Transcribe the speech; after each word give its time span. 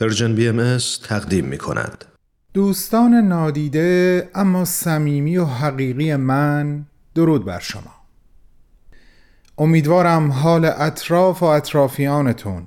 Persian 0.00 0.34
BMS 0.34 0.78
تقدیم 1.08 1.44
می 1.44 1.58
کند. 1.58 2.04
دوستان 2.54 3.14
نادیده 3.14 4.30
اما 4.34 4.64
صمیمی 4.64 5.36
و 5.36 5.44
حقیقی 5.44 6.16
من 6.16 6.86
درود 7.14 7.44
بر 7.44 7.58
شما 7.58 7.94
امیدوارم 9.58 10.32
حال 10.32 10.64
اطراف 10.64 11.42
و 11.42 11.46
اطرافیانتون 11.46 12.66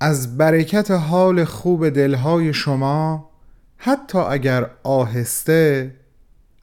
از 0.00 0.38
برکت 0.38 0.90
حال 0.90 1.44
خوب 1.44 1.88
دلهای 1.88 2.54
شما 2.54 3.30
حتی 3.76 4.18
اگر 4.18 4.70
آهسته 4.82 5.94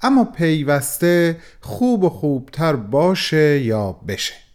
اما 0.01 0.25
پیوسته 0.25 1.37
خوب 1.61 2.03
و 2.03 2.09
خوبتر 2.09 2.75
باشه 2.75 3.61
یا 3.63 3.91
بشه 3.91 4.46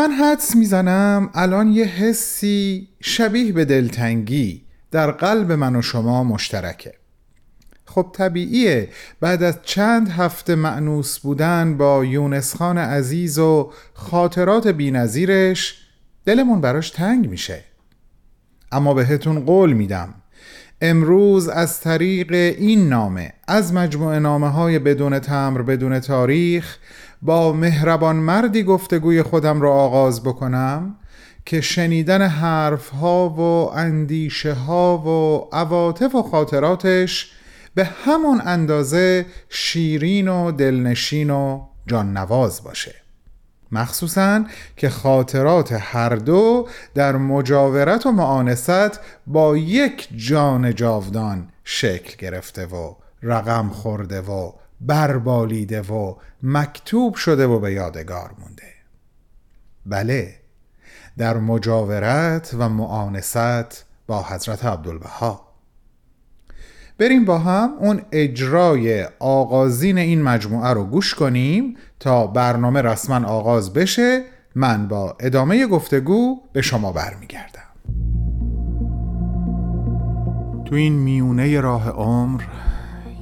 من 0.00 0.10
حدس 0.10 0.56
می‌زنم 0.56 1.30
الان 1.34 1.68
یه 1.68 1.84
حسی 1.84 2.88
شبیه 3.00 3.52
به 3.52 3.64
دلتنگی 3.64 4.62
در 4.90 5.10
قلب 5.10 5.52
من 5.52 5.76
و 5.76 5.82
شما 5.82 6.24
مشترکه. 6.24 6.94
خب 7.84 8.10
طبیعیه. 8.12 8.88
بعد 9.20 9.42
از 9.42 9.58
چند 9.62 10.08
هفته 10.08 10.54
معنوس 10.54 11.18
بودن 11.18 11.76
با 11.76 12.04
یونس 12.04 12.56
خان 12.56 12.78
عزیز 12.78 13.38
و 13.38 13.72
خاطرات 13.94 14.68
بینظیرش 14.68 15.78
دلمون 16.24 16.60
براش 16.60 16.90
تنگ 16.90 17.28
میشه. 17.28 17.64
اما 18.72 18.94
بهتون 18.94 19.40
قول 19.40 19.72
میدم. 19.72 20.14
امروز 20.80 21.48
از 21.48 21.80
طریق 21.80 22.32
این 22.32 22.88
نامه 22.88 23.32
از 23.48 23.74
مجموعه 23.74 24.18
نامه 24.18 24.48
های 24.48 24.78
بدون 24.78 25.18
تمر 25.18 25.62
بدون 25.62 26.00
تاریخ 26.00 26.78
با 27.22 27.52
مهربان 27.52 28.16
مردی 28.16 28.62
گفتگوی 28.62 29.22
خودم 29.22 29.60
را 29.60 29.72
آغاز 29.72 30.22
بکنم 30.22 30.96
که 31.46 31.60
شنیدن 31.60 32.22
حرف 32.22 32.88
ها 32.88 33.28
و 33.28 33.40
اندیشه 33.78 34.52
ها 34.52 34.98
و 34.98 35.48
عواطف 35.56 36.14
و 36.14 36.22
خاطراتش 36.22 37.32
به 37.74 37.84
همون 37.84 38.42
اندازه 38.44 39.26
شیرین 39.48 40.28
و 40.28 40.52
دلنشین 40.52 41.30
و 41.30 41.66
جان 41.86 42.16
نواز 42.16 42.64
باشه. 42.64 42.94
مخصوصا 43.72 44.44
که 44.76 44.88
خاطرات 44.88 45.72
هر 45.80 46.14
دو 46.14 46.68
در 46.94 47.16
مجاورت 47.16 48.06
و 48.06 48.12
معانست 48.12 49.00
با 49.26 49.56
یک 49.56 50.08
جان 50.16 50.74
جاودان 50.74 51.48
شکل 51.64 52.16
گرفته 52.18 52.66
و 52.66 52.94
رقم 53.22 53.68
خورده 53.68 54.20
و 54.20 54.52
بربالیده 54.80 55.82
و 55.82 56.14
مکتوب 56.42 57.14
شده 57.14 57.46
و 57.46 57.58
به 57.58 57.72
یادگار 57.72 58.30
مونده. 58.38 58.72
بله 59.86 60.34
در 61.18 61.36
مجاورت 61.36 62.54
و 62.58 62.68
معانست 62.68 63.84
با 64.06 64.22
حضرت 64.22 64.64
عبدالبها. 64.64 65.50
بریم 66.98 67.24
با 67.24 67.38
هم 67.38 67.70
اون 67.78 68.02
اجرای 68.12 69.08
آغازین 69.18 69.98
این 69.98 70.22
مجموعه 70.22 70.70
رو 70.70 70.84
گوش 70.84 71.14
کنیم 71.14 71.76
تا 72.00 72.26
برنامه 72.26 72.82
رسما 72.82 73.26
آغاز 73.28 73.72
بشه. 73.72 74.24
من 74.54 74.88
با 74.88 75.16
ادامه 75.20 75.66
گفتگو 75.66 76.40
به 76.52 76.62
شما 76.62 76.92
برمیگردم. 76.92 77.60
تو 80.64 80.74
این 80.74 80.92
میونه 80.92 81.60
راه 81.60 81.90
عمر 81.90 82.42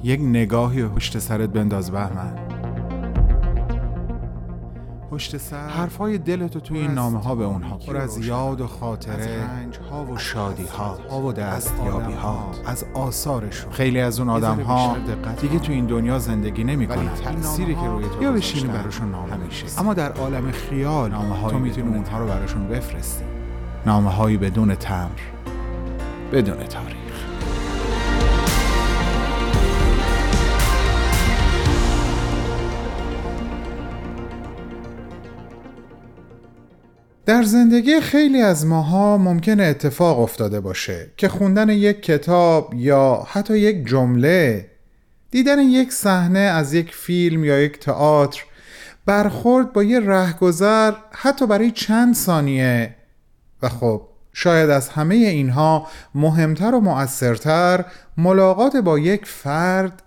یک 0.03 0.19
نگاهی 0.19 0.83
پشت 0.87 1.19
سرت 1.19 1.49
بنداز 1.49 1.91
بهمن. 1.91 2.33
پشت 5.11 5.37
سر 5.37 5.67
حرفای 5.67 6.17
دلتو 6.17 6.59
توی 6.59 6.79
این 6.79 6.91
نامه 6.91 7.19
ها 7.19 7.35
به 7.35 7.43
اونها 7.45 7.77
پر 7.77 7.97
از 7.97 8.25
یاد 8.25 8.61
و 8.61 8.67
خاطره 8.67 9.43
رنج 9.43 9.77
ها 9.91 10.05
و 10.05 10.17
شادی 10.17 10.65
ها 11.09 11.21
و 11.21 11.33
دستیابی 11.33 12.13
ها 12.13 12.51
از 12.65 12.85
آثارشون. 12.93 13.71
خیلی 13.71 13.99
از 13.99 14.19
اون 14.19 14.29
آدم 14.29 14.59
ها 14.59 14.95
دیگه 15.41 15.59
تو 15.59 15.71
این 15.71 15.85
دنیا 15.85 16.19
زندگی 16.19 16.63
نمی‌کنن. 16.63 17.09
تأثیری 17.09 17.75
که 17.75 17.87
روی 17.87 18.05
تو 18.05 18.23
یا 18.23 18.31
بشینی 18.31 18.67
براشون 18.67 19.11
نامه 19.11 19.37
میشه 19.37 19.65
اما 19.79 19.93
در 19.93 20.11
عالم 20.11 20.51
خیال 20.51 21.11
نامه 21.11 21.49
تو 21.49 21.59
می‌تونی 21.59 21.95
اونها 21.95 22.19
رو 22.19 22.27
براشون 22.27 22.67
بفرستی. 22.67 23.23
نامه 23.85 24.09
هایی 24.09 24.37
بدون 24.37 24.75
تمر 24.75 25.09
بدون 26.31 26.57
تاریخ. 26.57 27.08
در 37.29 37.43
زندگی 37.43 38.01
خیلی 38.01 38.41
از 38.41 38.65
ماها 38.65 39.17
ممکن 39.17 39.59
اتفاق 39.59 40.19
افتاده 40.19 40.59
باشه 40.59 41.11
که 41.17 41.29
خوندن 41.29 41.69
یک 41.69 42.01
کتاب 42.01 42.73
یا 42.73 43.27
حتی 43.27 43.57
یک 43.57 43.87
جمله 43.87 44.71
دیدن 45.31 45.59
یک 45.59 45.93
صحنه 45.93 46.39
از 46.39 46.73
یک 46.73 46.95
فیلم 46.95 47.43
یا 47.43 47.59
یک 47.59 47.79
تئاتر 47.79 48.43
برخورد 49.05 49.73
با 49.73 49.83
یه 49.83 49.99
رهگذر 49.99 50.93
حتی 51.11 51.47
برای 51.47 51.71
چند 51.71 52.15
ثانیه. 52.15 52.95
و 53.61 53.69
خب 53.69 54.01
شاید 54.33 54.69
از 54.69 54.89
همه 54.89 55.15
اینها 55.15 55.87
مهمتر 56.15 56.75
و 56.75 56.79
مؤثرتر 56.79 57.85
ملاقات 58.17 58.77
با 58.77 58.99
یک 58.99 59.25
فرد 59.25 60.03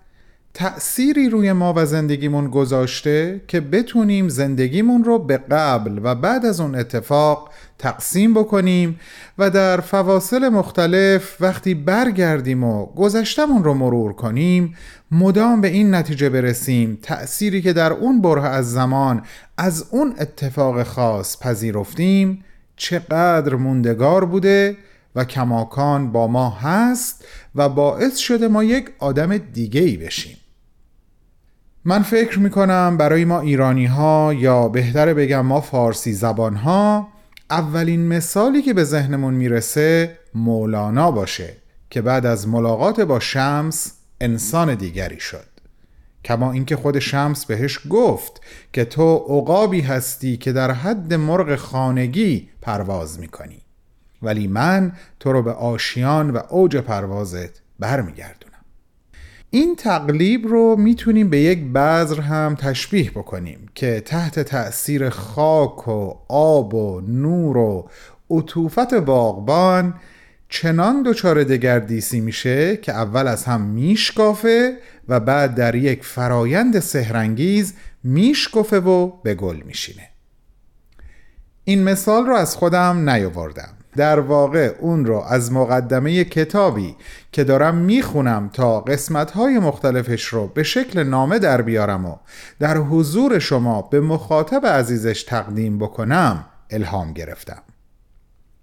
تأثیری 0.55 1.29
روی 1.29 1.53
ما 1.53 1.75
و 1.77 1.87
زندگیمون 1.87 2.51
گذاشته 2.51 3.41
که 3.49 3.61
بتونیم 3.61 4.29
زندگیمون 4.29 5.05
رو 5.05 5.19
به 5.19 5.37
قبل 5.37 6.01
و 6.03 6.15
بعد 6.15 6.47
از 6.47 6.61
اون 6.61 6.75
اتفاق 6.75 7.51
تقسیم 7.79 8.35
بکنیم 8.35 9.01
و 9.39 9.51
در 9.51 9.81
فواصل 9.81 10.49
مختلف 10.49 11.37
وقتی 11.41 11.75
برگردیم 11.75 12.65
و 12.65 12.87
گذشتمون 12.87 13.65
رو 13.65 13.75
مرور 13.75 14.13
کنیم 14.13 14.75
مدام 15.11 15.61
به 15.61 15.69
این 15.69 15.95
نتیجه 15.95 16.29
برسیم 16.29 16.99
تأثیری 17.03 17.63
که 17.63 17.73
در 17.73 17.93
اون 17.93 18.21
بره 18.21 18.45
از 18.45 18.73
زمان 18.73 19.23
از 19.59 19.87
اون 19.91 20.15
اتفاق 20.21 20.83
خاص 20.83 21.39
پذیرفتیم 21.43 22.45
چقدر 22.77 23.55
موندگار 23.55 24.25
بوده 24.25 24.77
و 25.17 25.25
کماکان 25.25 26.13
با 26.13 26.27
ما 26.27 26.51
هست 26.51 27.25
و 27.55 27.69
باعث 27.69 28.17
شده 28.17 28.49
ما 28.49 28.65
یک 28.65 28.91
آدم 28.99 29.39
دیگه 29.39 29.81
ای 29.81 29.97
بشیم. 29.97 30.37
من 31.85 32.03
فکر 32.03 32.39
می‌کنم 32.39 32.97
برای 32.97 33.25
ما 33.25 33.41
ایرانی 33.41 33.87
ها 33.87 34.35
یا 34.35 34.69
بهتر 34.69 35.15
بگم 35.15 35.41
ما 35.41 35.61
فارسی 35.61 36.13
زبان 36.13 36.57
ها 36.57 37.09
اولین 37.51 38.09
مثالی 38.09 38.63
که 38.63 38.75
به 38.75 38.85
ذهنمون 38.85 39.35
می‌رسه 39.35 40.19
مولانا 40.35 41.11
باشه 41.11 41.57
که 41.91 42.03
بعد 42.03 42.27
از 42.27 42.49
ملاقات 42.49 43.01
با 43.01 43.21
شمس 43.21 43.93
انسان 44.21 44.75
دیگری 44.75 45.21
شد. 45.21 45.47
کما 46.25 46.53
اینکه 46.53 46.77
خود 46.77 46.99
شمس 46.99 47.47
بهش 47.47 47.79
گفت 47.91 48.41
که 48.73 48.85
تو 48.85 49.17
عقابی 49.17 49.81
هستی 49.81 50.37
که 50.37 50.53
در 50.53 50.71
حد 50.71 51.15
مرغ 51.15 51.57
خانگی 51.57 52.49
پرواز 52.61 53.21
می‌کنی. 53.21 53.63
ولی 54.23 54.47
من 54.47 54.93
تو 55.21 55.33
رو 55.33 55.43
به 55.43 55.53
آشیان 55.53 56.31
و 56.31 56.39
اوج 56.49 56.77
پروازت 56.77 57.63
برمیگردم 57.79 58.52
این 59.55 59.77
تقلیب 59.77 60.47
رو 60.47 60.77
می‌تونیم 60.77 61.31
به 61.31 61.39
یک 61.39 61.65
بذر 61.65 62.21
هم 62.21 62.55
تشبیه 62.55 63.11
بکنیم 63.11 63.69
که 63.75 64.01
تحت 64.01 64.41
تأثیر 64.41 65.09
خاک 65.09 65.89
و 65.89 66.15
آب 66.29 66.75
و 66.75 67.01
نور 67.01 67.57
و 67.57 67.91
عطوفت 68.31 68.95
باغبان 68.95 69.95
چنان 70.49 71.03
دچار 71.03 71.45
دگردیسی 71.45 72.21
میشه 72.21 72.77
که 72.77 72.93
اول 72.93 73.29
از 73.29 73.45
هم 73.45 73.61
میشکافه 73.61 74.79
و 75.09 75.21
بعد 75.21 75.55
در 75.55 75.75
یک 75.75 76.05
فرایند 76.05 76.81
سهرنگیز 76.81 77.75
میشکفه 78.05 78.81
و 78.81 79.11
به 79.23 79.35
گل 79.35 79.57
میشینه. 79.67 80.09
این 81.65 81.83
مثال 81.83 82.27
رو 82.27 82.35
از 82.35 82.57
خودم 82.57 83.11
نیاوردم. 83.11 83.75
در 83.97 84.21
واقع 84.21 84.75
اون 84.81 85.05
رو 85.05 85.17
از 85.17 85.53
مقدمه 85.53 86.25
کتابی 86.25 86.97
که 87.33 87.45
دارم 87.45 87.75
می‌خونم 87.75 88.51
تا 88.53 88.81
قسمتهای 88.81 89.59
مختلفش 89.59 90.25
رو 90.25 90.47
به 90.47 90.63
شکل 90.63 91.03
نامه 91.03 91.39
در 91.39 91.63
بیارم 91.63 92.07
و 92.07 92.17
در 92.59 92.77
حضور 92.77 93.39
شما 93.39 93.83
به 93.83 94.01
مخاطب 94.01 94.67
عزیزش 94.67 95.23
تقدیم 95.23 95.79
بکنم 95.79 96.45
الهام 96.71 97.13
گرفتم. 97.13 97.63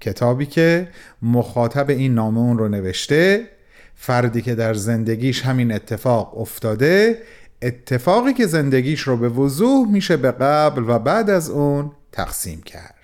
کتابی 0.02 0.46
که 0.46 0.88
مخاطب 1.22 1.90
این 1.90 2.14
نامه 2.14 2.40
اون 2.40 2.58
رو 2.58 2.68
نوشته 2.68 3.48
فردی 3.96 4.42
که 4.42 4.56
در 4.56 4.74
زندگیش 4.74 5.42
همین 5.42 5.72
اتفاق 5.72 6.38
افتاده 6.38 7.22
اتفاقی 7.62 8.34
که 8.34 8.48
زندگیش 8.48 9.02
رو 9.02 9.18
به 9.18 9.30
وضوح 9.30 9.88
میشه 9.92 10.18
به 10.18 10.31
قبل 10.31 10.84
و 10.88 11.00
بعد 11.00 11.30
از 11.30 11.50
اون 11.50 11.92
تقسیم 12.12 12.62
کرد. 12.62 12.99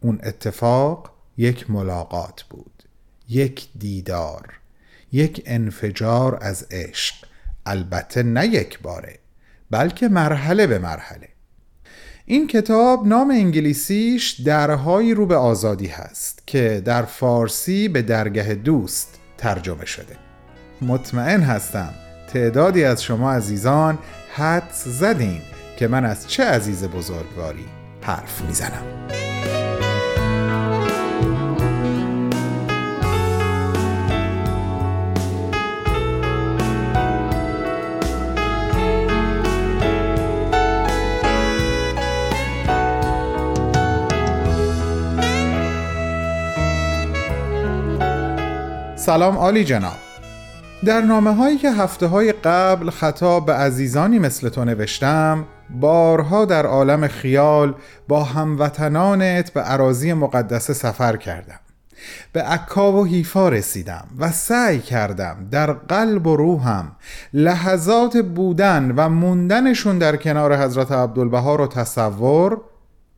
اون 0.00 0.20
اتفاق 0.22 1.10
یک 1.36 1.70
ملاقات 1.70 2.42
بود 2.42 2.82
یک 3.28 3.68
دیدار 3.78 4.58
یک 5.12 5.42
انفجار 5.46 6.38
از 6.40 6.66
عشق. 6.70 7.14
البته 7.66 8.22
نه 8.22 8.46
یک 8.46 8.80
باره 8.80 9.18
بلکه 9.70 10.08
مرحله 10.08 10.66
به 10.66 10.78
مرحله. 10.78 11.28
این 12.26 12.46
کتاب 12.46 13.06
نام 13.06 13.30
انگلیسیش 13.30 14.40
درهایی 14.40 15.14
رو 15.14 15.26
به 15.26 15.36
آزادی 15.36 15.86
هست 15.86 16.42
که 16.46 16.82
در 16.84 17.02
فارسی 17.02 17.88
به 17.88 18.02
درگه 18.02 18.54
دوست 18.54 19.18
ترجمه 19.38 19.86
شده. 19.86 20.16
مطمئن 20.82 21.40
هستم 21.40 21.94
تعدادی 22.32 22.84
از 22.84 23.02
شما 23.02 23.32
عزیزان 23.32 23.98
حد 24.34 24.70
زدین 24.72 25.40
که 25.78 25.88
من 25.88 26.04
از 26.04 26.28
چه 26.28 26.44
عزیز 26.44 26.84
بزرگواری 26.84 27.64
حرف 28.02 28.42
می‌زنم. 28.42 29.27
سلام 49.08 49.38
عالی 49.38 49.64
جناب. 49.64 49.96
در 50.84 51.00
نامه 51.00 51.34
هایی 51.34 51.58
که 51.58 51.70
هفته 51.70 52.06
های 52.06 52.32
قبل 52.32 52.90
خطاب 52.90 53.46
به 53.46 53.52
عزیزانی 53.52 54.18
مثل 54.18 54.48
تو 54.48 54.64
نوشتم 54.64 55.46
بارها 55.70 56.44
در 56.44 56.66
عالم 56.66 57.08
خیال 57.08 57.74
با 58.08 58.24
هموطنانت 58.24 59.52
به 59.52 59.60
عراضی 59.60 60.12
مقدسه 60.12 60.72
سفر 60.72 61.16
کردم. 61.16 61.60
به 62.32 62.42
عکا 62.42 62.92
و 62.92 63.06
حیفا 63.06 63.48
رسیدم 63.48 64.04
و 64.18 64.32
سعی 64.32 64.78
کردم 64.78 65.48
در 65.50 65.72
قلب 65.72 66.26
و 66.26 66.36
روحم 66.36 66.96
لحظات 67.32 68.16
بودن 68.16 68.94
و 68.96 69.08
موندنشون 69.08 69.98
در 69.98 70.16
کنار 70.16 70.56
حضرت 70.56 70.92
عبدالبها 70.92 71.56
رو 71.56 71.66
تصور 71.66 72.60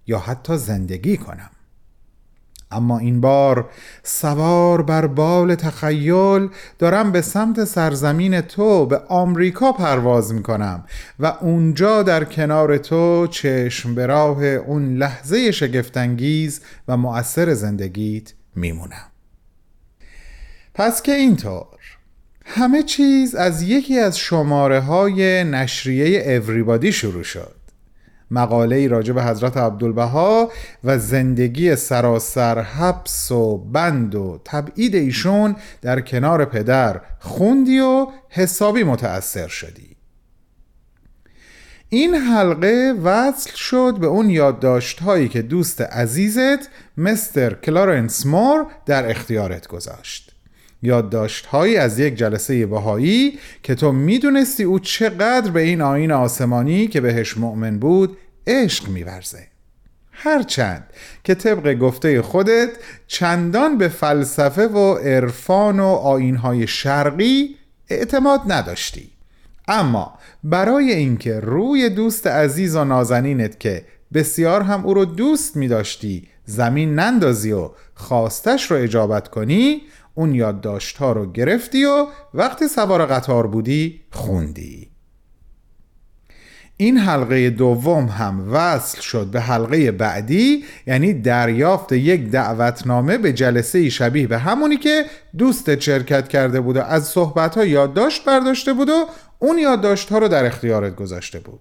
یا 0.07 0.19
حتی 0.19 0.57
زندگی 0.57 1.17
کنم. 1.17 1.51
اما 2.71 2.99
این 2.99 3.21
بار 3.21 3.71
سوار 4.03 4.83
بر 4.83 5.07
بال 5.07 5.55
تخیل 5.55 6.49
دارم 6.79 7.13
به 7.13 7.21
سمت 7.21 7.65
سرزمین 7.65 8.41
تو 8.41 8.87
به 8.87 8.99
آمریکا 9.09 9.73
پرواز 9.73 10.35
می 10.35 10.43
کنم 10.43 10.85
و 11.21 11.27
اونجا 11.27 12.03
در 12.03 12.25
کنار 12.25 12.79
تو 12.79 13.27
چشم 13.27 13.95
به 13.95 14.07
راه 14.07 14.45
اون 14.45 14.97
لحظه 14.97 15.51
شگفتانگیز 15.51 16.61
و 16.89 16.97
مؤثر 16.97 17.55
زندگیت 17.55 18.33
میمونم. 18.55 19.11
پس 20.75 21.03
که 21.03 21.13
اینطور. 21.13 21.67
همه 22.45 22.83
چیز 22.83 23.35
از 23.35 23.63
یکی 23.63 23.99
از 23.99 24.19
شماره 24.19 24.81
های 24.81 25.45
نشریه 25.45 26.33
اوریبادی 26.33 26.93
شروع 26.93 27.23
شد. 27.23 27.60
مقاله 28.31 28.77
ای 28.77 28.89
راجع 28.89 29.13
به 29.13 29.25
حضرت 29.25 29.57
عبدالبها 29.57 30.51
و 30.85 30.99
زندگی 30.99 31.77
سراسر 31.77 32.63
حبس 32.63 33.33
و 33.33 33.59
بند 33.59 34.15
و 34.15 34.41
تبعید 34.45 34.95
ایشون 34.95 35.57
در 35.83 36.01
کنار 36.01 36.45
پدر 36.45 37.01
خوندی 37.19 37.79
و 37.79 38.07
حسابی 38.29 38.85
متأثر 38.85 39.49
شدی. 39.49 39.97
این 41.89 42.15
حلقه 42.15 42.95
وصل 43.05 43.51
شد 43.55 43.95
به 44.01 44.07
اون 44.07 44.31
یادداشت 44.31 45.01
هایی 45.01 45.29
که 45.29 45.43
دوست 45.43 45.81
عزیزت 45.81 46.71
مستر 46.97 47.55
کلارنس 47.55 48.27
مور 48.27 48.67
در 48.87 49.11
اختیارت 49.11 49.67
گذاشت. 49.67 50.40
یادداشت 50.83 51.47
هایی 51.47 51.77
از 51.77 51.99
یک 51.99 52.15
جلسه 52.15 52.67
بهایی 52.67 53.39
که 53.63 53.75
تو 53.75 53.93
می‌دونستی 53.93 54.63
او 54.63 54.79
چقدر 54.79 55.51
به 55.51 55.61
این 55.61 55.81
آین 55.81 56.13
آسمانی 56.13 56.87
که 56.87 57.01
بهش 57.01 57.37
مؤمن 57.37 57.79
بود 57.79 58.17
عشق 58.47 58.89
میورزه. 58.89 59.47
هرچند 60.13 60.85
که 61.25 61.35
طبق 61.35 61.75
گفته 61.75 62.23
خودت 62.23 62.71
چندان 63.07 63.79
به 63.79 63.89
فلسفه 63.89 64.67
و 64.67 64.95
عرفان 64.95 65.81
و 65.81 65.87
آینهای 65.87 66.67
شرقی 66.67 67.57
اعتماد 67.89 68.41
نداشتی. 68.49 69.11
اما 69.69 70.19
برای 70.45 70.93
اینکه 70.93 71.41
روی 71.41 71.89
دوست 71.89 72.27
عزیز 72.27 72.77
و 72.77 72.85
نازنینت 72.85 73.61
که 73.61 73.85
بسیار 74.15 74.63
هم 74.63 74.87
او 74.87 74.95
رو 74.95 75.05
دوست 75.05 75.57
می 75.57 75.69
داشتی 75.69 76.29
زمین 76.45 76.95
نندازی 76.95 77.53
و 77.53 77.71
خواستش 77.95 78.71
رو 78.71 78.77
اجابت 78.77 79.29
کنی 79.29 79.83
اون 80.15 80.35
یادداشت 80.35 80.97
ها 80.97 81.13
رو 81.13 81.33
گرفتی 81.33 81.85
و 81.85 82.07
وقتی 82.35 82.69
سوار 82.69 83.07
قطار 83.07 83.47
بودی 83.47 84.01
خوندی. 84.13 84.91
این 86.81 86.99
حلقه 86.99 87.51
دوم 87.51 88.07
هم 88.07 88.53
وصل 88.53 89.01
شد 89.01 89.27
به 89.27 89.41
حلقه 89.41 89.93
بعدی 89.93 90.65
یعنی 90.87 91.13
دریافت 91.13 91.93
یک 91.93 92.31
دعوتنامه 92.31 93.19
به 93.19 93.33
جلسه 93.33 93.89
شبیه 93.89 94.27
به 94.27 94.39
همونی 94.39 94.77
که 94.77 95.05
دوست 95.39 95.81
شرکت 95.81 96.29
کرده 96.29 96.61
بود 96.61 96.77
و 96.77 96.81
از 96.81 97.09
صحبت 97.09 97.55
ها 97.55 97.65
یادداشت 97.65 98.25
برداشته 98.25 98.73
بود 98.73 98.89
و 98.89 99.07
اون 99.39 99.59
یادداشت 99.59 100.13
ها 100.13 100.19
رو 100.19 100.29
در 100.29 100.47
اختیارت 100.47 100.97
گذاشته 100.97 101.41
بود. 101.41 101.61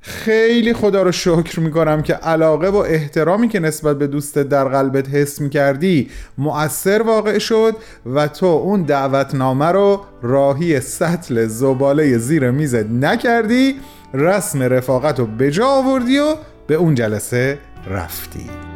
خیلی 0.00 0.72
خدا 0.74 1.02
رو 1.02 1.12
شکر 1.12 1.60
می‌کنم 1.60 2.02
که 2.02 2.14
علاقه 2.14 2.68
و 2.68 2.76
احترامی 2.76 3.48
که 3.48 3.60
نسبت 3.60 3.98
به 3.98 4.06
دوستت 4.06 4.48
در 4.48 4.64
قلبت 4.64 5.08
حس 5.08 5.40
می‌کردی 5.40 6.10
مؤثر 6.38 7.02
واقع 7.02 7.38
شد 7.38 7.76
و 8.06 8.28
تو 8.28 8.46
اون 8.46 8.82
دعوتنامه 8.82 9.66
رو 9.66 10.00
راهی 10.22 10.80
سطل 10.80 11.46
زباله 11.46 12.18
زیر 12.18 12.50
میزت 12.50 12.86
نکردی 12.86 13.74
رسم 14.14 14.62
رفاقت 14.62 15.18
رو 15.18 15.26
به 15.26 15.50
جا 15.50 15.66
آوردی 15.66 16.18
و 16.18 16.34
به 16.66 16.74
اون 16.74 16.94
جلسه 16.94 17.58
رفتی. 17.90 18.69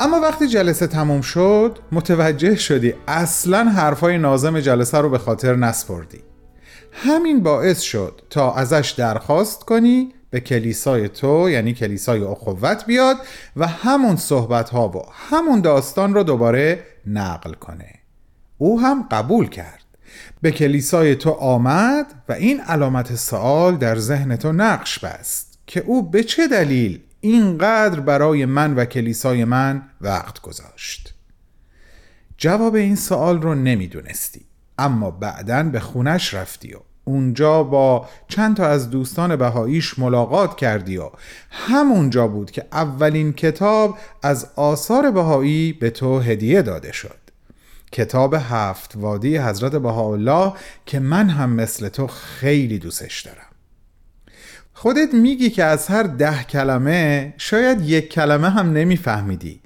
اما 0.00 0.20
وقتی 0.20 0.48
جلسه 0.48 0.86
تموم 0.86 1.20
شد 1.20 1.78
متوجه 1.92 2.56
شدی 2.56 2.94
اصلا 3.08 3.64
حرفای 3.64 4.18
نازم 4.18 4.60
جلسه 4.60 4.98
رو 4.98 5.10
به 5.10 5.18
خاطر 5.18 5.56
نسپردی. 5.56 6.18
همین 6.92 7.42
باعث 7.42 7.80
شد 7.80 8.22
تا 8.30 8.54
ازش 8.54 8.94
درخواست 8.98 9.64
کنی 9.64 10.12
به 10.30 10.40
کلیسای 10.40 11.08
تو 11.08 11.50
یعنی 11.50 11.74
کلیسای 11.74 12.24
اخوت 12.24 12.86
بیاد 12.86 13.16
و 13.56 13.66
همون 13.66 14.16
صحبت 14.16 14.70
ها 14.70 14.88
و 14.88 15.02
همون 15.30 15.60
داستان 15.60 16.14
رو 16.14 16.22
دوباره 16.22 16.84
نقل 17.06 17.52
کنه. 17.52 17.94
او 18.58 18.80
هم 18.80 19.06
قبول 19.10 19.48
کرد. 19.48 19.84
به 20.42 20.50
کلیسای 20.50 21.14
تو 21.14 21.30
آمد 21.30 22.06
و 22.28 22.32
این 22.32 22.60
علامت 22.60 23.14
سوال 23.14 23.76
در 23.76 23.98
ذهن 23.98 24.36
تو 24.36 24.52
نقش 24.52 24.98
بست 24.98 25.58
که 25.66 25.80
او 25.86 26.10
به 26.10 26.22
چه 26.22 26.48
دلیل 26.48 27.00
اینقدر 27.20 28.00
برای 28.00 28.44
من 28.44 28.74
و 28.74 28.84
کلیسای 28.84 29.44
من 29.44 29.82
وقت 30.00 30.40
گذاشت. 30.40 31.14
جواب 32.38 32.74
این 32.74 32.96
سوال 32.96 33.42
رو 33.42 33.54
نمی‌دونستی 33.54 34.44
اما 34.78 35.10
بعدا 35.10 35.62
به 35.62 35.80
خونش 35.80 36.34
رفتی 36.34 36.74
و 36.74 36.78
اونجا 37.04 37.62
با 37.62 38.08
چند 38.28 38.56
تا 38.56 38.66
از 38.66 38.90
دوستان 38.90 39.36
بهاییش 39.36 39.98
ملاقات 39.98 40.56
کردی 40.56 40.96
و 40.96 41.10
همونجا 41.50 42.28
بود 42.28 42.50
که 42.50 42.64
اولین 42.72 43.32
کتاب 43.32 43.98
از 44.22 44.50
آثار 44.56 45.10
بهایی 45.10 45.72
به 45.72 45.90
تو 45.90 46.20
هدیه 46.20 46.62
داده 46.62 46.92
شد. 46.92 47.18
کتاب 47.92 48.34
هفت 48.34 48.92
وادی 48.96 49.38
حضرت 49.38 49.76
بهاءالله 49.76 50.52
که 50.86 51.00
من 51.00 51.28
هم 51.28 51.50
مثل 51.50 51.88
تو 51.88 52.06
خیلی 52.06 52.78
دوستش 52.78 53.22
دارم. 53.22 53.47
خودت 54.80 55.14
میگی 55.14 55.50
که 55.50 55.64
از 55.64 55.86
هر 55.86 56.02
ده 56.02 56.44
کلمه 56.44 57.34
شاید 57.38 57.80
یک 57.80 58.10
کلمه 58.10 58.50
هم 58.50 58.72
نمیفهمیدی. 58.72 59.60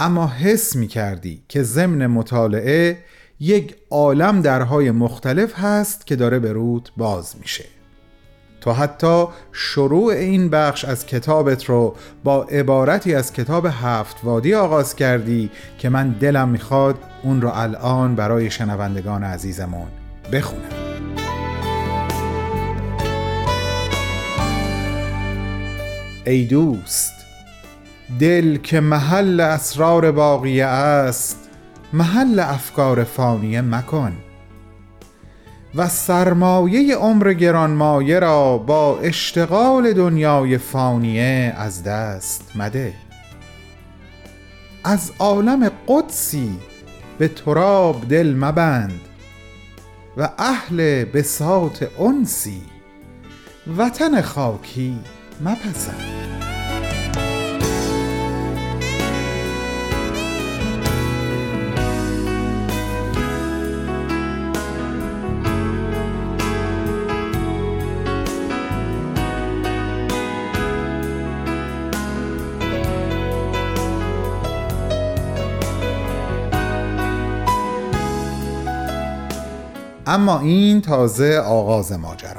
اما 0.00 0.26
حس 0.26 0.76
می‌کردی 0.76 1.42
که 1.48 1.62
ضمن 1.62 2.06
مطالعه 2.06 2.98
یک 3.40 3.76
عالم 3.90 4.40
درهای 4.40 4.90
مختلف 4.90 5.58
هست 5.58 6.06
که 6.06 6.16
داره 6.16 6.38
به 6.38 6.52
رود 6.52 6.90
باز 6.96 7.34
میشه. 7.40 7.64
تو 8.60 8.72
حتی 8.72 9.24
شروع 9.52 10.12
این 10.12 10.50
بخش 10.50 10.84
از 10.84 11.06
کتابت 11.06 11.64
رو 11.64 11.96
با 12.24 12.44
عبارتی 12.44 13.14
از 13.14 13.32
کتاب 13.32 13.66
هفت 13.66 14.16
وادی 14.22 14.54
آغاز 14.54 14.96
کردی 14.96 15.50
که 15.78 15.88
من 15.88 16.10
دلم 16.10 16.48
می‌خواد 16.48 16.98
اون 17.22 17.42
رو 17.42 17.50
الان 17.54 18.14
برای 18.14 18.50
شنوندگان 18.50 19.24
عزیزمون 19.24 19.88
بخونم. 20.32 20.85
ای 26.26 26.44
دوست 26.44 27.12
دل 28.20 28.56
که 28.56 28.80
محل 28.80 29.40
اسرار 29.40 30.12
باقیه 30.12 30.64
است 30.66 31.48
محل 31.92 32.38
افکار 32.38 33.04
فانیه 33.04 33.60
مکن. 33.60 34.12
و 35.74 35.88
سرمایه 35.88 36.96
عمر 36.96 37.32
گرانمایه 37.32 38.18
را 38.18 38.58
با 38.58 38.98
اشتغال 38.98 39.92
دنیای 39.92 40.58
فانیه 40.58 41.54
از 41.56 41.84
دست 41.84 42.52
مده. 42.54 42.94
از 44.84 45.12
عالم 45.18 45.70
قدسی 45.88 46.58
به 47.18 47.28
تراب 47.28 48.08
دل 48.08 48.34
مبند 48.34 49.00
و 50.16 50.28
اهل 50.38 51.04
بساط 51.04 51.84
انسی 52.00 52.62
وطن 53.76 54.20
خاکی 54.20 54.98
مپسند. 55.40 56.16
اما 80.08 80.40
این 80.40 80.80
تازه 80.80 81.38
آغاز 81.38 81.92
ماجرا. 81.92 82.35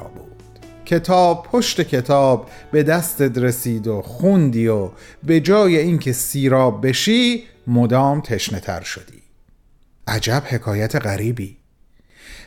کتاب 0.88 1.48
پشت 1.52 1.82
کتاب 1.82 2.50
به 2.72 2.84
دستت 2.84 3.38
رسید 3.38 3.88
و 3.88 4.02
خوندی 4.02 4.68
و 4.68 4.90
به 5.24 5.40
جای 5.40 5.78
اینکه 5.78 6.14
سیراب 6.14 6.88
بشی 6.88 7.44
مدام 7.68 8.22
تشنه 8.22 8.60
تر 8.60 8.82
شدی. 8.82 9.24
عجب 10.08 10.44
حکایت 10.46 10.96
غریبی. 10.96 11.58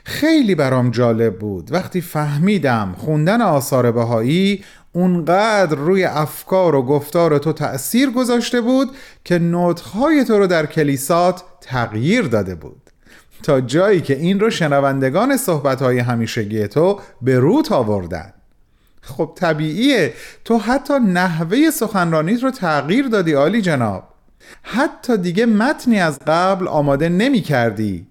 خیلی 0.04 0.54
برام 0.54 0.90
جالب 0.90 1.38
بود. 1.38 1.72
وقتی 1.72 2.00
فهمیدم 2.00 2.94
خوندن 2.98 3.42
آثار 3.42 3.92
بهایی 3.92 4.64
اونقدر 4.92 5.76
روی 5.76 6.04
افکار 6.04 6.74
و 6.74 6.82
گفتار 6.82 7.38
تو 7.38 7.52
تأثیر 7.52 8.10
گذاشته 8.10 8.60
بود 8.60 8.96
که 9.24 9.38
نطخهای 9.38 10.24
تو 10.24 10.38
رو 10.38 10.46
در 10.46 10.66
کلیسات 10.66 11.42
تغییر 11.60 12.22
داده 12.22 12.54
بود. 12.54 12.79
تا 13.42 13.60
جایی 13.60 14.00
که 14.00 14.16
این 14.16 14.40
رو 14.40 14.50
شنوندگان 14.50 15.36
صحبتهای 15.36 15.98
همیشگی 15.98 16.68
تو 16.68 17.00
به 17.22 17.38
روت 17.38 17.72
آوردن. 17.72 18.32
خب 19.02 19.32
طبیعیه. 19.36 20.14
تو 20.44 20.58
حتی 20.58 20.94
نحوه 20.94 21.70
سخنرانیت 21.70 22.42
رو 22.42 22.50
تغییر 22.50 23.06
دادی 23.06 23.32
عالی 23.32 23.62
جناب. 23.62 24.04
حتی 24.62 25.16
دیگه 25.16 25.46
متنی 25.46 26.00
از 26.00 26.18
قبل 26.26 26.68
آماده 26.68 27.08
نمی 27.08 27.40
کردی 27.40 28.06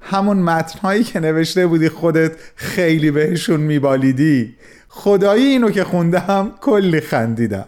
همون 0.00 0.36
متنهایی 0.36 1.04
که 1.04 1.20
نوشته 1.20 1.66
بودی 1.66 1.88
خودت 1.88 2.32
خیلی 2.54 3.10
بهشون 3.10 3.60
میبالیدی. 3.60 4.56
خدایی 4.88 5.44
اینو 5.44 5.70
که 5.70 5.84
خوندم 5.84 6.52
کلی 6.60 7.00
خندیدم. 7.00 7.66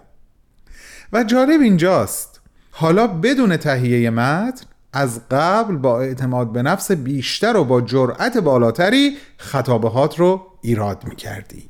و 1.13 1.25
جالب 1.25 1.61
اینجاست. 1.61 2.41
حالا 2.71 3.07
بدون 3.07 3.57
تهیه 3.57 4.11
متن 4.11 4.67
از 4.97 5.21
قبل 5.31 5.77
با 5.77 6.01
اعتماد 6.01 6.53
به 6.53 6.63
نفس 6.63 6.93
بیشتر 6.93 7.57
و 7.57 7.65
با 7.65 7.81
جرأت 7.81 8.39
بالاتری 8.39 9.17
خطابهات 9.37 10.19
رو 10.19 10.47
ایراد 10.61 11.05
می 11.09 11.17
کردی. 11.17 11.69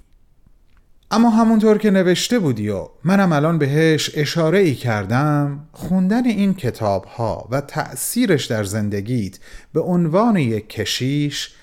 اما 1.10 1.30
همونطور 1.30 1.78
که 1.78 1.90
نوشته 1.90 2.38
بودی 2.38 2.68
و 2.68 2.88
منم 3.04 3.32
الان 3.32 3.58
بهش 3.58 4.10
اشاره 4.14 4.58
ای 4.58 4.74
کردم 4.74 5.66
خوندن 5.72 6.26
این 6.26 6.54
کتاب 6.54 7.04
ها 7.04 7.48
و 7.50 7.60
تأثیرش 7.60 8.46
در 8.46 8.64
زندگیت 8.64 9.38
به 9.72 9.80
عنوان 9.80 10.36
یک 10.36 10.68
کشیش 10.68 11.54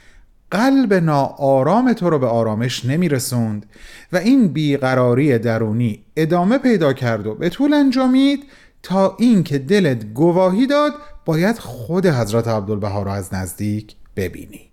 قلب 0.51 0.93
ناآرام 0.93 1.93
تو 1.93 2.09
رو 2.09 2.19
به 2.19 2.27
آرامش 2.27 2.85
نمی 2.85 3.09
رسوند 3.09 3.65
و 4.11 4.17
این 4.17 4.47
بیقراری 4.47 5.39
درونی 5.39 6.03
ادامه 6.15 6.57
پیدا 6.57 6.93
کرد 6.93 7.27
و 7.27 7.35
به 7.35 7.49
طول 7.49 7.73
انجامید 7.73 8.43
تا 8.83 9.15
اینکه 9.19 9.59
دلت 9.59 10.05
گواهی 10.13 10.67
داد 10.67 10.93
باید 11.25 11.59
خود 11.59 12.05
حضرت 12.05 12.47
عبدالبها 12.47 13.03
را 13.03 13.13
از 13.13 13.33
نزدیک 13.33 13.95
ببینی. 14.15 14.71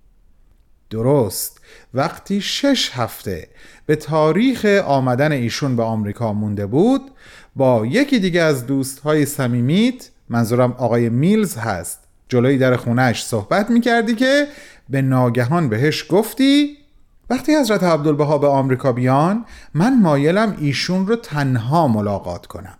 درست. 0.90 1.60
وقتی 1.94 2.40
شش 2.40 2.90
هفته 2.92 3.48
به 3.86 3.96
تاریخ 3.96 4.64
آمدن 4.84 5.32
ایشون 5.32 5.76
به 5.76 5.82
آمریکا 5.82 6.32
مونده 6.32 6.66
بود 6.66 7.10
با 7.56 7.86
یکی 7.86 8.18
دیگه 8.18 8.42
از 8.42 8.66
دوستهای 8.66 9.26
سمیمیت 9.26 10.10
منظورم 10.28 10.72
آقای 10.72 11.08
میلز 11.08 11.56
هست 11.56 11.98
جلوی 12.28 12.58
در 12.58 12.76
خونش 12.76 13.24
صحبت 13.24 13.70
می‌کردی 13.70 14.14
که 14.14 14.46
به 14.88 15.02
ناگهان 15.02 15.68
بهش 15.68 16.04
گفتی 16.08 16.76
وقتی 17.30 17.56
حضرت 17.56 17.82
عبدالبها 17.82 18.38
به 18.38 18.46
آمریکا 18.46 18.92
بیان 18.92 19.44
من 19.74 20.00
مایلم 20.00 20.56
ایشون 20.60 21.06
رو 21.06 21.16
تنها 21.16 21.88
ملاقات 21.88 22.46
کنم. 22.46 22.78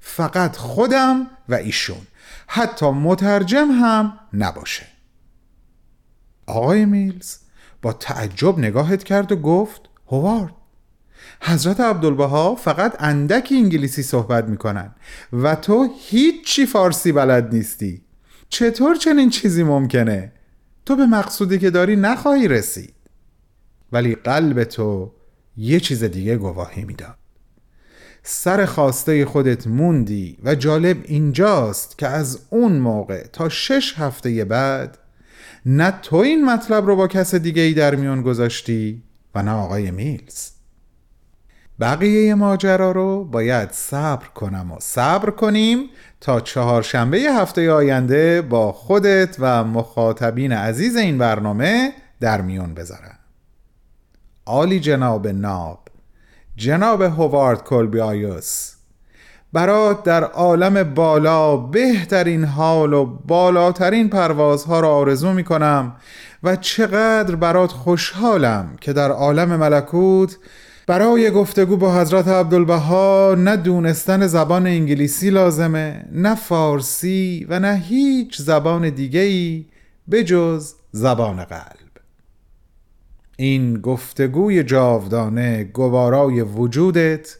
فقط 0.00 0.56
خودم 0.56 1.26
و 1.48 1.54
ایشون. 1.54 2.06
حتی 2.46 2.90
مترجم 2.90 3.68
هم 3.70 4.18
نباشه. 4.32 4.86
آقای 6.46 6.84
میلز 6.84 7.36
با 7.82 7.92
تعجب 7.92 8.58
نگاهت 8.58 9.04
کرد 9.04 9.32
و 9.32 9.36
گفت 9.36 9.80
هوارد 10.10 10.54
حضرت 11.40 11.80
عبدالبها 11.80 12.54
فقط 12.54 12.96
اندکی 12.98 13.56
انگلیسی 13.56 14.02
صحبت 14.02 14.44
می‌کنن 14.44 14.94
و 15.32 15.54
تو 15.54 15.88
هیچی 15.98 16.66
فارسی 16.66 17.12
بلد 17.12 17.54
نیستی. 17.54 18.02
چطور 18.48 18.96
چنین 18.96 19.30
چیزی 19.30 19.62
ممکنه؟ 19.62 20.32
تو 20.86 20.96
به 20.96 21.06
مقصودی 21.06 21.58
که 21.58 21.70
داری 21.70 21.96
نخواهی 21.96 22.48
رسید. 22.48 22.94
ولی 23.92 24.14
قلب 24.14 24.64
تو 24.64 25.12
یه 25.56 25.80
چیز 25.80 26.04
دیگه 26.04 26.36
گواهی 26.36 26.84
می‌داد. 26.84 27.18
سر 28.26 28.64
خواسته 28.64 29.24
خودت 29.24 29.66
موندی 29.66 30.38
و 30.44 30.54
جالب 30.54 30.96
اینجاست 31.04 31.98
که 31.98 32.08
از 32.08 32.38
اون 32.50 32.72
موقع 32.72 33.26
تا 33.26 33.48
شش 33.48 33.94
هفته 33.98 34.44
بعد 34.44 34.98
نه 35.66 35.90
تو 36.02 36.16
این 36.16 36.44
مطلب 36.44 36.86
رو 36.86 36.96
با 36.96 37.08
کس 37.08 37.34
دیگه 37.34 37.62
ای 37.62 37.74
در 37.74 37.94
میون 37.94 38.22
گذاشتی 38.22 39.02
و 39.34 39.42
نه 39.42 39.50
آقای 39.50 39.90
میلز. 39.90 40.50
بقیه 41.80 42.34
ماجرا 42.34 42.92
رو 42.92 43.24
باید 43.24 43.72
صبر 43.72 44.26
کنم 44.26 44.72
و 44.72 44.76
صبر 44.80 45.30
کنیم 45.30 45.78
تا 46.20 46.40
چهارشنبه 46.40 47.18
هفته 47.18 47.72
آینده 47.72 48.42
با 48.42 48.72
خودت 48.72 49.36
و 49.38 49.64
مخاطبین 49.64 50.52
عزیز 50.52 50.96
این 50.96 51.18
برنامه 51.18 51.92
در 52.20 52.40
میون 52.40 52.74
بذارم. 52.74 53.18
عالی 54.46 54.80
جناب 54.80 55.28
ناب. 55.28 55.83
جناب 56.56 57.02
هوارد 57.02 57.62
کلبی 57.64 58.00
آیوس 58.00 58.74
برات 59.52 60.02
در 60.02 60.24
عالم 60.24 60.94
بالا 60.94 61.56
بهترین 61.56 62.44
حال 62.44 62.92
و 62.92 63.04
بالاترین 63.04 64.08
پروازها 64.08 64.80
را 64.80 64.94
آرزو 64.94 65.32
می 65.32 65.44
کنم 65.44 65.96
و 66.42 66.56
چقدر 66.56 67.36
برات 67.36 67.72
خوشحالم 67.72 68.76
که 68.80 68.92
در 68.92 69.10
عالم 69.10 69.56
ملکوت 69.56 70.38
برای 70.86 71.30
گفتگو 71.30 71.76
با 71.76 72.00
حضرت 72.00 72.28
عبدالبها 72.28 73.34
نه 73.38 73.56
دونستن 73.56 74.26
زبان 74.26 74.66
انگلیسی 74.66 75.30
لازمه 75.30 76.04
نه 76.12 76.34
فارسی 76.34 77.46
و 77.48 77.60
نه 77.60 77.76
هیچ 77.76 78.40
زبان 78.40 78.90
دیگهی 78.90 79.66
بجز 80.10 80.74
زبان 80.92 81.44
قلب 81.44 81.83
این 83.36 83.80
گفتگوی 83.80 84.62
جاودانه 84.62 85.64
گوارای 85.64 86.40
وجودت 86.40 87.36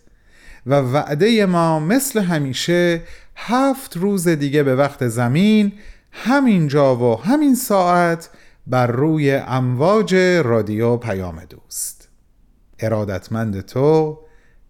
و 0.67 0.75
وعده 0.75 1.47
ما 1.47 1.81
مثل 1.81 2.21
همیشه 2.21 3.03
هفت 3.37 3.97
روز 3.97 4.29
دیگه 4.29 4.63
به 4.63 4.75
وقت 4.75 5.09
زمین 5.09 5.73
همین 6.13 6.69
جا 6.69 6.97
و 6.97 7.21
همین 7.23 7.55
ساعت 7.55 8.31
بر 8.67 8.87
روی 8.87 9.35
امواج 9.35 10.15
رادیو 10.45 10.97
پیام 10.97 11.45
دوست. 11.45 12.09
ارادتمند 12.79 13.61
تو 13.61 14.19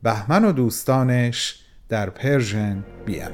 بهمن 0.02 0.44
و 0.44 0.52
دوستانش 0.52 1.60
در 1.88 2.10
Persian 2.10 2.84
BMS 3.06 3.32